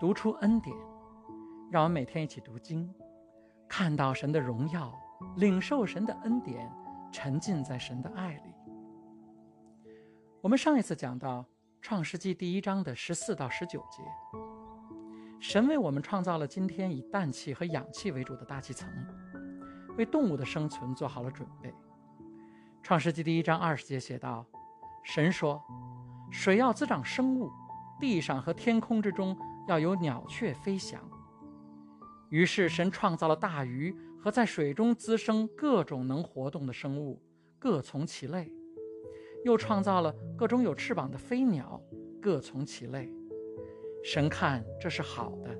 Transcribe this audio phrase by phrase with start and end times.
[0.00, 0.76] 读出恩典，
[1.70, 2.92] 让我们每天一起读经，
[3.68, 4.92] 看到神的荣耀，
[5.36, 6.70] 领受神的恩典，
[7.12, 8.52] 沉浸在神的爱里。
[10.40, 11.46] 我们上一次讲到
[11.80, 14.02] 创世纪第一章的十四到十九节，
[15.38, 18.88] 神为我们创造了今天以氮气和氧气为主的大气层，
[19.96, 21.72] 为动物的生存做好了准备。
[22.82, 24.44] 创世纪第一章二十节写道
[25.04, 25.62] ：“神说，
[26.32, 27.48] 水要滋长生物，
[28.00, 29.36] 地上和天空之中。”
[29.66, 31.00] 要有鸟雀飞翔。
[32.30, 37.22] 于是神创造了大鱼和在水中滋生各种能活动的生物，
[37.58, 38.50] 各从其类；
[39.44, 41.80] 又创造了各种有翅膀的飞鸟，
[42.20, 43.08] 各从其类。
[44.02, 45.56] 神看这是好的。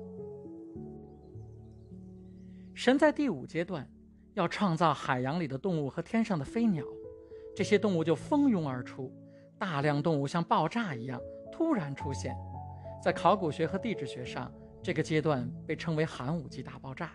[2.73, 3.89] 神在第五阶段
[4.33, 6.83] 要创造海洋里的动物和天上的飞鸟，
[7.55, 9.09] 这些动物就蜂拥而出，
[9.57, 12.35] 大量动物像爆炸一样突然出现。
[13.05, 14.51] 在考古学和地质学上，
[14.81, 17.11] 这个阶段被称为寒武纪大爆炸。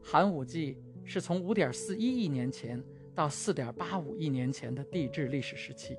[0.00, 2.80] 寒武纪是从5.41亿年前
[3.12, 5.98] 到4.85亿年前的地质历史时期。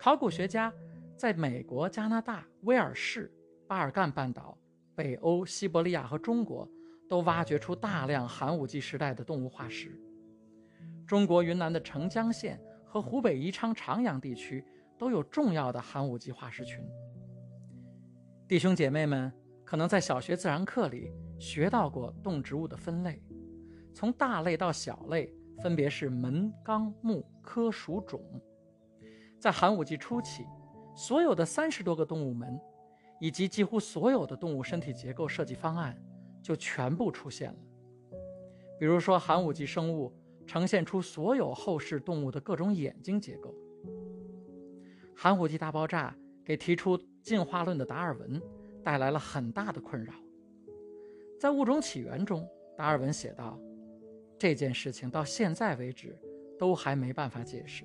[0.00, 0.74] 考古学家
[1.16, 3.32] 在美国、加拿大、威尔士、
[3.68, 4.58] 巴尔干半岛、
[4.96, 6.68] 北欧、西伯利亚和中国
[7.08, 9.96] 都挖掘出大量寒武纪时代的动物化石。
[11.06, 14.64] 中国云南的澄江县和湖北宜昌长阳地区
[14.98, 16.84] 都有重要的寒武纪化石群。
[18.46, 19.32] 弟兄姐妹们
[19.64, 23.22] 可能在小学自然课里学到过动植物的分类，
[23.94, 28.20] 从大类到小类分别是门纲目科属种。
[29.40, 30.44] 在寒武纪初期，
[30.94, 32.60] 所有的三十多个动物门，
[33.18, 35.98] 以及几乎所有的动物身体结构设计方案
[36.42, 37.58] 就全部出现了。
[38.78, 40.14] 比如说，寒武纪生物
[40.46, 43.54] 呈现出所有后世动物的各种眼睛结构。
[45.16, 47.00] 寒武纪大爆炸给提出。
[47.24, 48.40] 进化论的达尔文
[48.82, 50.12] 带来了很大的困扰。
[51.40, 53.58] 在《物种起源》中，达尔文写道
[54.38, 56.16] ：“这件事情到现在为止
[56.58, 57.84] 都还没办法解释。”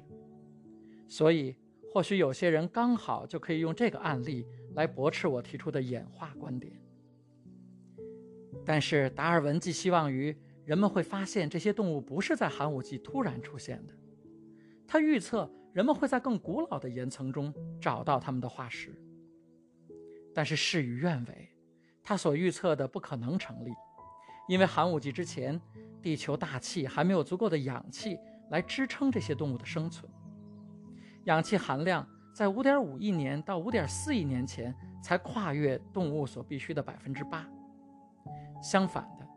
[1.08, 1.56] 所以，
[1.90, 4.46] 或许有些人刚好就可以用这个案例
[4.76, 6.74] 来驳斥我提出的演化观点。
[8.66, 10.36] 但是，达尔文寄希望于
[10.66, 13.94] 人们会发现这些动物不是在寒武纪突然出现的。
[14.86, 18.94] 他预测人们会在更古老的岩层中找到它们的化石。
[20.34, 21.50] 但是事与愿违，
[22.04, 23.72] 他所预测的不可能成立，
[24.48, 25.60] 因为寒武纪之前，
[26.02, 28.18] 地球大气还没有足够的氧气
[28.50, 30.12] 来支撑这些动物的生存。
[31.26, 34.74] 氧气含量在5.5亿年到5.4亿年前
[35.04, 37.48] 才跨越动物所必需的百分之八。
[38.62, 39.28] 相反的，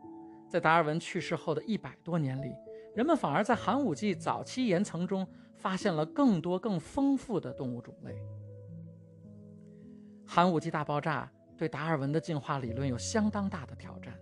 [0.49, 2.53] 在达尔文去世后的一百多年里，
[2.95, 8.15] 人们反而在寒武纪早期岩层中发现了更多更丰富的动物种类。
[10.25, 14.13] 寒武纪大爆炸对达尔文的进化理论有相当大的挑战，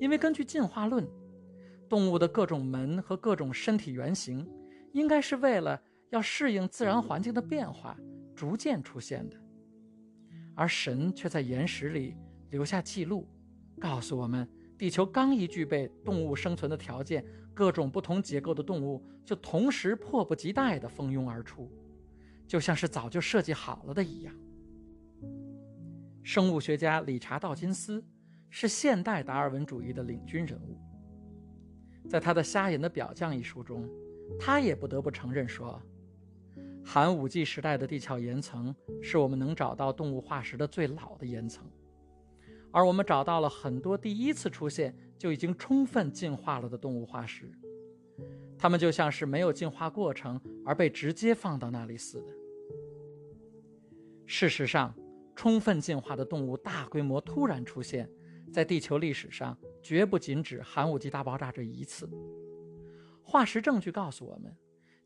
[0.00, 1.06] 因为根据进化论，
[1.88, 4.48] 动物的各种门和各种身体原型，
[4.92, 7.96] 应该是为了要适应自然环境的变化
[8.34, 9.36] 逐渐出现的，
[10.54, 12.16] 而神却在岩石里
[12.50, 13.28] 留下记录，
[13.78, 21.70] 告诉我们，地球刚一具备动物生存的条件，各种不同结构的动物就同时迫不及待地蜂拥而出，
[22.46, 24.34] 就像是早就设计好了的一样。
[26.22, 28.04] 生物学家理查·道金斯
[28.50, 30.76] 是现代达尔文主义的领军人物。
[32.08, 33.88] 在他的《瞎眼的表匠》一书中，
[34.38, 35.80] 他也不得不承认说，
[36.84, 41.64] 寒武纪时代的地壳岩层是我们能找到动物化石的最老的岩层，
[42.70, 47.50] 而我们找到了很多第一次出现就已经充分进化了的动物化石，
[48.58, 52.32] 它们就像是没有进化过程而被直接放到那里似的。
[54.26, 54.94] 事实上。
[55.40, 58.06] 充分进化的动物大规模突然出现，
[58.52, 62.06] 在地球历史上绝不仅指寒武纪大爆炸这一次。
[63.22, 64.54] 化石证据告诉我们，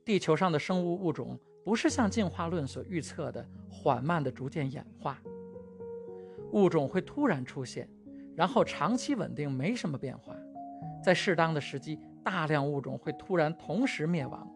[0.04, 5.22] 地球上的生物物种不是像进化论所预测的缓慢的逐渐演化。
[6.50, 7.88] 物种会突然出现，
[8.34, 10.34] 然后长期稳定，没什么变化。
[11.00, 14.52] 在适当的时机，大量物种会突然同时灭亡，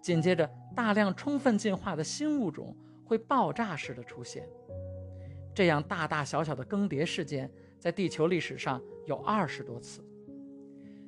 [0.00, 2.72] 紧接着大量充分进化的新物种
[3.04, 4.48] 会爆炸式的出现。
[5.58, 7.50] 这样大大小小的更迭事件
[7.80, 10.00] 在地球历史上有二十多次，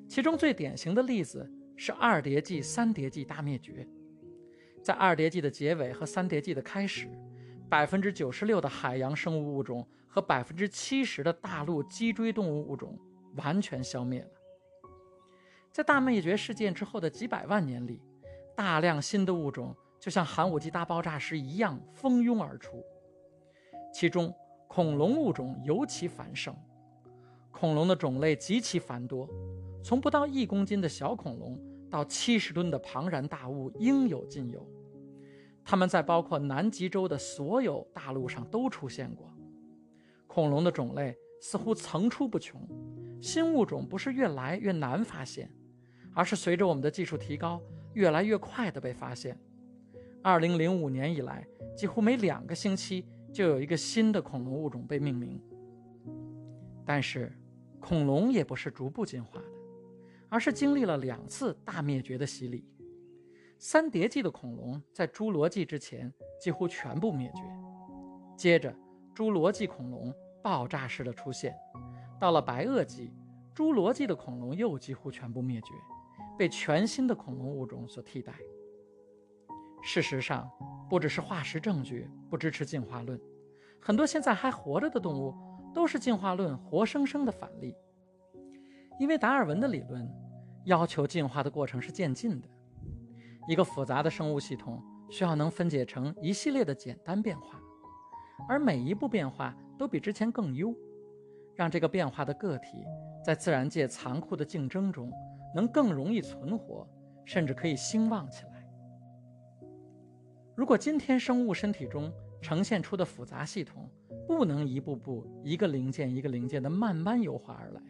[0.08, 3.86] 其中最典型的例子是二叠纪三叠纪大灭绝。
[4.82, 7.08] 在二叠纪的结尾和三叠纪的开始，
[7.68, 12.98] 百分之九十六的海洋生物物种和百分之七十的大陆脊椎动物物种
[13.36, 14.30] 完全消灭了。
[15.70, 18.02] 在大灭绝事件之后的几百万年里，
[18.56, 22.84] 大量新的物种就像寒武纪大爆炸时一样蜂拥而出。
[23.92, 24.34] 其中，
[24.68, 26.54] 恐龙物种尤其繁盛。
[27.50, 29.28] 恐龙的种类极其繁多，
[29.82, 31.58] 从不到一公斤的小恐龙
[31.90, 34.66] 到七十吨的庞然大物，应有尽有。
[35.64, 39.30] 它们在包括南极洲的所有大陆上都出现过。
[40.26, 42.60] 恐龙的种类似乎层出不穷，
[43.20, 45.52] 新物种不是越来越难发现，
[46.14, 47.60] 而是随着我们的技术提高，
[47.94, 49.36] 越来越快地被发现。
[50.22, 51.46] 二零零五年以来，
[51.76, 55.40] 几乎每两个星期就有一个新的恐龙物种被命名。
[56.84, 57.32] 但是，
[57.78, 59.46] 恐龙也不是逐步进化的，
[60.28, 62.64] 而是经历了两次大灭绝的洗礼。
[63.58, 67.42] 三叠纪的恐龙在侏罗纪之前几乎全部灭绝，
[68.36, 68.74] 接着
[69.14, 70.12] 侏罗纪恐龙
[70.42, 71.54] 爆炸式的出现，
[72.18, 73.12] 到了白垩纪，
[73.54, 75.74] 侏罗纪的恐龙又几乎全部灭绝，
[76.38, 78.34] 被全新的恐龙物种所替代。
[79.82, 80.50] 事实上，
[80.90, 83.18] 不只是化石证据不支持进化论，
[83.80, 85.32] 很多现在还活着的动物
[85.72, 87.72] 都是进化论活生生的反例。
[88.98, 90.06] 因为达尔文的理论
[90.64, 92.48] 要求进化的过程是渐进的，
[93.46, 97.60] 一个复杂的生物系统需要能分解成一系列的简单变化，
[98.48, 100.74] 而每一步变化都比之前更优，
[101.54, 102.84] 让这个变化的个体
[103.24, 105.08] 在自然界残酷的竞争中
[105.54, 106.84] 能更容易存活，
[107.24, 108.49] 甚至可以兴旺起来。
[110.60, 112.12] 如果今天生物身体中
[112.42, 113.90] 呈现出的复杂系统
[114.26, 117.80] 不能一步步、一个零件一个零件的慢慢优化而来，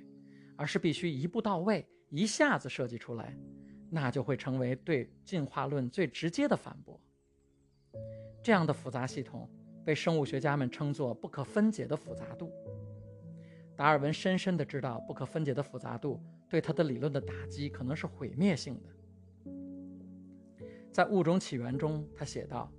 [0.55, 3.37] 而是必须一步到位、一下子设计出来，
[3.91, 6.97] 那就会成为对进化论最直接的反驳。
[8.41, 9.51] 这样的复杂系统
[9.85, 12.53] 被生物学家们称作不可分解的复杂度。
[13.75, 18.89] 达尔文深深地知道，不可分解的复杂度对他的理论的打击可能是毁灭性的。
[20.93, 22.71] 在《物种起源》中，他写道：“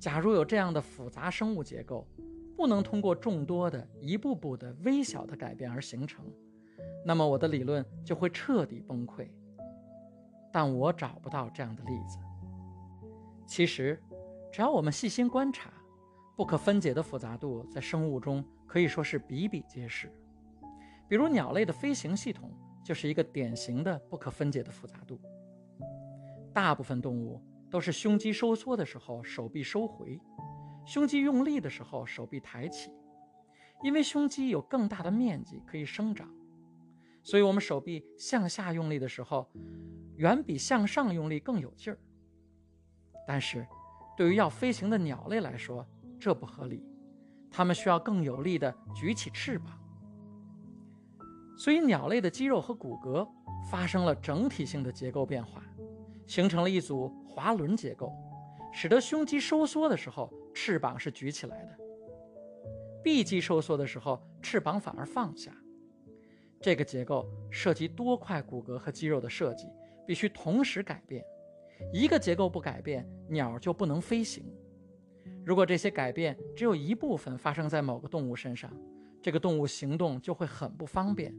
[0.00, 2.08] 假如有这样的复杂生物结构，
[2.56, 6.24] 不能通过众多的一步步的微小的改变而形成，
[7.04, 9.28] 那么我的理论就会彻底崩溃。
[10.50, 12.18] 但我找不到这样的例子。
[13.46, 14.02] 其实，
[14.50, 15.70] 只要我们细心观察，
[16.34, 20.10] 不可分解的复杂度在生物中可以说是比比皆是。
[21.06, 22.50] 比如，鸟类的飞行系统
[22.82, 25.20] 就是一个典型的不可分解的复杂度。”
[26.58, 27.40] 大部分动物
[27.70, 30.20] 都是胸肌收缩的时候手臂收回，
[30.84, 32.90] 胸肌用力的时候手臂抬起，
[33.80, 36.28] 因为胸肌有更大的面积可以生长，
[37.22, 39.48] 所以我们手臂向下用力的时候，
[40.16, 41.98] 远比向上用力更有劲儿。
[43.24, 43.64] 但是，
[44.16, 45.86] 对于要飞行的鸟类来说，
[46.18, 46.84] 这不合理，
[47.52, 49.78] 它们需要更有力的举起翅膀，
[51.56, 53.24] 所以鸟类的肌肉和骨骼
[53.70, 55.62] 发生了整体性的结构变化。
[56.28, 58.12] 形成了一组滑轮结构，
[58.70, 61.76] 使得胸肌收缩的时候翅膀是举起来的，
[63.02, 65.50] 臂肌收缩的时候翅膀反而放下。
[66.60, 69.66] 这个结构涉及多块骨骼和肌肉的设计，
[70.06, 71.24] 必须同时改变。
[71.92, 74.44] 一个结构不改变，鸟就不能飞行。
[75.46, 78.70] 如果这些改变只有一部分发生在某个动物身上，
[79.22, 81.34] 这个动物行动就会很不方便，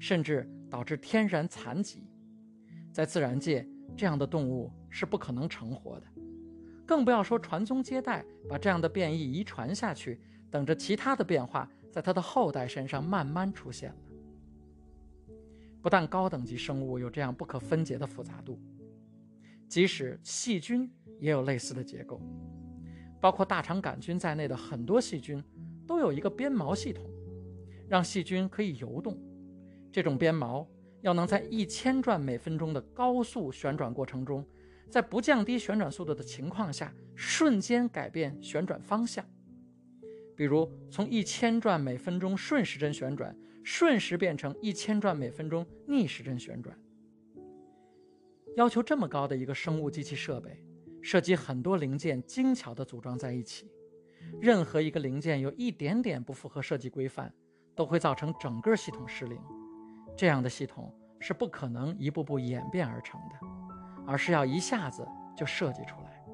[0.00, 2.08] 甚至导致天然残疾。
[2.92, 3.64] 在自然界。
[3.96, 6.06] 这样的动物是不可能成活的，
[6.86, 13.96] 更不要说传宗接代，把这样的变异遗传下去，等着其他的变化在它的后代身上慢慢出现了。
[15.80, 18.58] 不但高等级生物有这样不可分解的复杂度，
[19.68, 22.20] 即使细菌也有类似的结构，
[23.20, 25.42] 包括大肠杆菌在内的很多细菌
[25.86, 27.04] 都有一个鞭毛系统，
[27.88, 29.16] 让细菌可以游动。
[29.90, 30.66] 这种鞭毛。
[31.02, 34.44] 要能在一千转每分钟的高速旋转过程中，
[34.88, 39.24] 在不降低旋转速度的情况下，瞬间改变旋转方向，
[40.36, 46.76] 比如从一千转每分钟顺时针旋转，瞬时变成一千转每分钟逆时针旋转。
[48.56, 50.62] 要求这么高的一个生物机器设备，
[51.00, 53.66] 涉及很多零件精巧地组装在一起，
[54.40, 57.34] 任何一个零件有一点点不符合设计规范，
[57.74, 59.40] 都会造成整个系统失灵。
[60.16, 63.46] 这样的系统是不可能一步步演变而成的，
[64.06, 66.24] 而是要一下子就设计出来。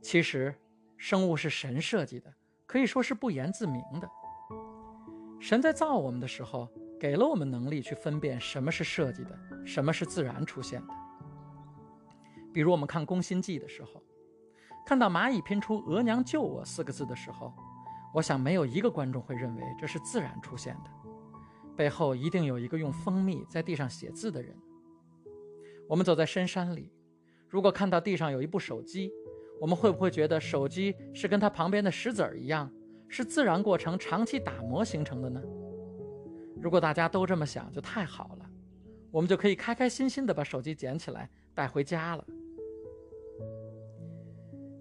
[0.00, 0.54] 其实，
[0.96, 2.32] 生物是神设计的，
[2.66, 4.08] 可以说是不言自明的。
[5.40, 10.94] 神在造我们的时候，给了我们能力去分辨什么是设计的，什么是自然出现的。
[12.52, 14.02] 比如，我们看《宫心计》的时候，
[14.86, 17.52] 看到蚂蚁拼出“额娘救我”四个字的时候，
[18.14, 20.90] 我想没有一个观众会认为这是自然出现的。
[21.78, 24.52] 背后一定有一个用蜂蜜在地上写字的人。
[25.88, 26.90] 我们走在深山里，
[27.48, 29.12] 如果看到地上有一部手机，
[29.60, 32.68] 我们会不会觉得手机是跟它旁边的石子儿一样，
[33.06, 35.40] 是自然过程长期打磨形成的呢？
[36.60, 38.50] 如果大家都这么想，就太好了，
[39.12, 42.26] 我们就可以开开心心的把手机捡起来带回家了。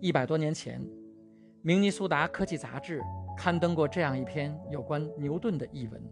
[0.01, 0.81] 一百多年前，
[1.61, 2.99] 《明尼苏达科技杂志》
[3.37, 6.03] 刊登过这样一篇有关牛顿的译文。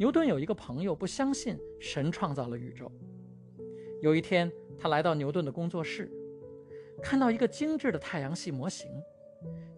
[0.00, 2.90] 牛顿有一个朋友不相信神创造了宇宙。
[4.00, 6.10] 有一天，他来到牛顿的工作室，
[7.02, 8.90] 看到一个精致的太阳系模型。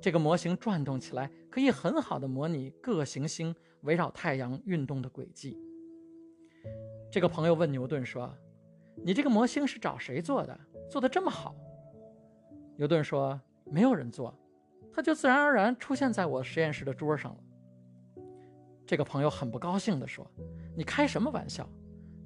[0.00, 5.58] 这个模型转动起来，可以很好的模拟各行星围绕太阳运动的轨迹。
[7.10, 8.32] 这个朋友问牛顿说
[9.02, 10.56] ：“你这个模型是找谁做的？
[10.88, 11.52] 做的这么好？”
[12.78, 14.32] 牛顿说：“没有人做，
[14.92, 17.38] 它就自然而然出现在我实验室的桌上了。”
[18.86, 20.30] 这个朋友很不高兴地说
[20.76, 21.68] ：“你开什么玩笑？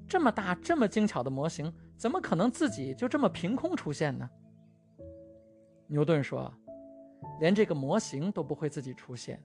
[0.08, 4.28] 这么大、这么精巧的模型，怎么可能自己就这么凭空出现呢？”
[5.88, 6.52] 牛顿说。
[7.40, 9.42] 连这个模型都不会自己出现，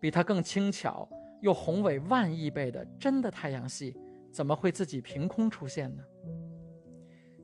[0.00, 1.08] 比它更轻巧
[1.40, 3.96] 又宏伟万亿倍的真的太阳系，
[4.32, 6.02] 怎么会自己凭空出现呢？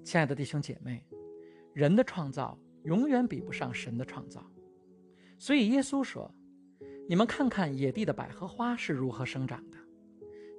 [0.03, 1.07] 亲爱的弟兄姐妹，
[1.73, 4.45] 人的创造永远比不上神的创造，
[5.39, 6.35] 所以耶稣说
[7.09, 9.77] ：“你们看看野地的百合花是如何生长的，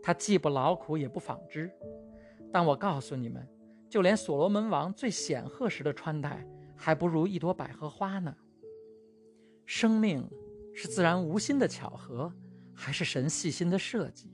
[0.04, 1.72] 它既不劳苦也不纺织。
[2.52, 3.48] 但我告诉你们，
[3.90, 6.46] 就连所罗门王最显赫时的穿戴，
[6.76, 8.36] 还不如一朵百合花呢。”
[9.66, 10.30] 生命
[10.74, 12.30] 是自然无心的巧合，
[12.74, 14.30] 还是神细心的设计？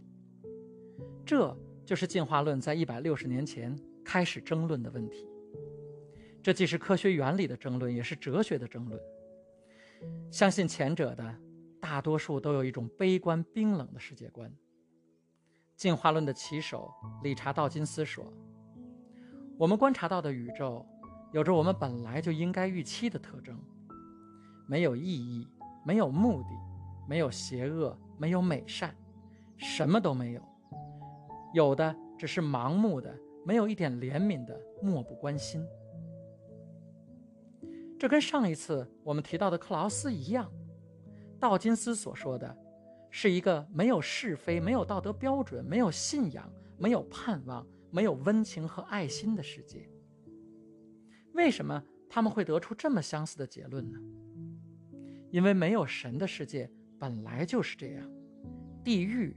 [1.23, 5.27] 这就是进化论在一百六十年前开始争论的问题。
[6.41, 8.99] 这既是科学原理的争论，也是哲学的争论。
[10.31, 11.35] 相信前者的
[11.89, 14.51] 大多数都有一种悲观冰冷的世界观。
[15.77, 16.91] 进化论的旗手
[17.23, 18.25] 理查道金斯说
[19.57, 20.85] ：“我们观察到的宇宙，
[21.31, 23.57] 有着我们本来就应该预期的特征。”
[24.67, 25.47] 没有意义，
[25.85, 26.49] 没有目的，
[27.07, 28.93] 没有邪恶，没有美善，
[29.55, 30.41] 什么都没有。
[31.53, 35.65] 有的只是盲目的，没有一点怜悯的漠不关心。
[37.97, 40.51] 这跟上一次我们提到的克劳斯一样，
[41.39, 42.57] 道金斯所说的，
[43.09, 49.89] 是一个没有是非、没有道德标准、没有信仰、没有盼望、没有温情和爱心的世界。
[51.33, 53.99] 为什么他们会得出这么相似的结论呢？
[55.29, 58.11] 因为没有神的世界本来就是这样，
[58.83, 59.35] 地狱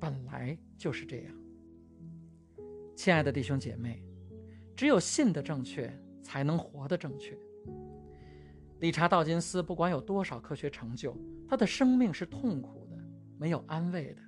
[0.00, 1.34] 本来就是这样。
[2.96, 4.02] 亲爱的弟兄姐妹，
[4.76, 5.92] 只有信的正确，
[6.22, 7.36] 才能活得正确。
[8.82, 11.16] 理查道金斯不管有多少科学成就，
[11.48, 12.96] 他的生命是痛苦的，
[13.38, 14.20] 没有安慰的；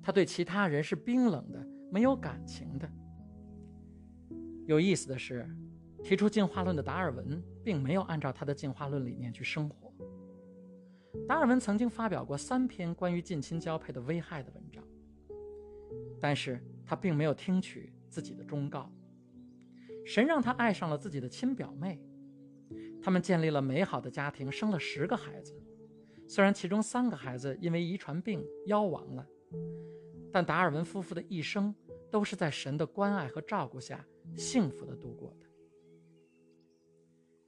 [0.00, 2.88] 他对其他人是冰冷的，没有感情的。
[4.66, 5.44] 有意思的是，
[6.04, 9.92] 提出进化论的达尔文并没有按照他的进化论理念去生活。
[11.26, 14.84] 达尔文曾经发表过三篇关于近亲交配的危害的文章，
[16.20, 18.88] 但是他并没有听取自己的忠告。
[20.06, 22.00] 神让他爱上了自己的亲表妹，
[23.02, 25.54] 他们建立了美好的家庭，生了十个孩子。
[26.26, 29.26] 虽然其中三个孩子因为遗传病夭亡了，
[30.32, 31.74] 但达尔文夫妇的一生
[32.10, 34.04] 都是在神的关爱和照顾下
[34.36, 35.46] 幸福的度过的。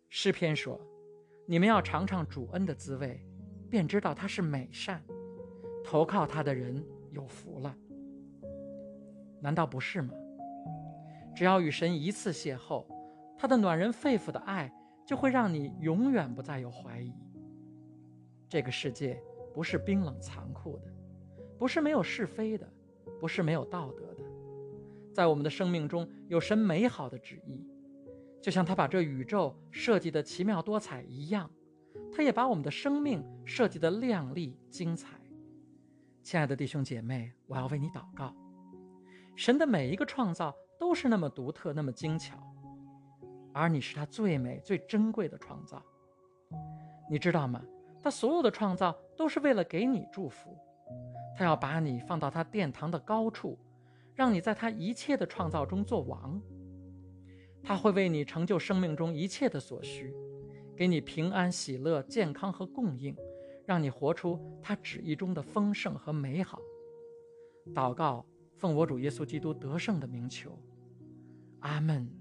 [0.09, 0.81] 诗篇说
[1.47, 3.25] ：“你们要尝尝主恩的滋味。”
[3.71, 5.01] 便知道他是美善，
[5.85, 7.73] 投靠他的人有福了。
[9.41, 10.13] 难道不是吗？
[11.37, 12.85] 只要与神一次邂逅，
[13.39, 14.69] 他的暖人肺腑的爱
[15.11, 17.13] 就会让你永远不再有怀疑。
[18.49, 19.21] 这个世界
[19.53, 20.85] 不是冰冷残酷的，
[21.59, 22.65] 不是没有是非的，
[23.19, 24.23] 不是没有道德的，
[25.13, 27.67] 在我们的生命中有神美好的旨意，
[28.41, 31.51] 就像他把这宇宙设计的奇妙多彩一样。
[32.13, 35.21] 他也把我们的生命设计的亮丽精彩。
[36.23, 38.33] 亲爱的弟兄姐妹，我要为你祷告。
[39.35, 42.37] 神的每一个创造都是那么独特，那么精巧，
[43.53, 45.83] 而你是他最美、最珍贵的创造。
[47.11, 47.63] 你知道吗？
[48.03, 50.57] 他所有的创造都是为了给你祝福。
[51.37, 53.59] 他要把你放到他殿堂的高处，
[54.15, 56.41] 让你在他一切的创造中做王。
[57.63, 60.15] 他会为你成就生命中一切的所需。
[60.75, 63.15] 给你平安、喜乐、健康和供应，
[63.67, 66.59] 让你活出他旨意中的丰盛和美好。
[67.75, 68.25] 祷告，
[68.57, 70.59] 奉我主耶稣基督得胜的名求，
[71.61, 72.20] 阿门。